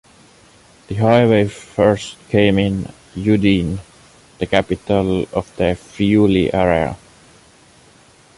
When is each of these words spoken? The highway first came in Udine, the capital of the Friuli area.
The 0.87 0.95
highway 0.95 1.47
first 1.47 2.17
came 2.29 2.57
in 2.57 2.91
Udine, 3.15 3.77
the 4.39 4.47
capital 4.47 5.25
of 5.31 5.55
the 5.57 5.75
Friuli 5.75 6.51
area. 6.51 6.97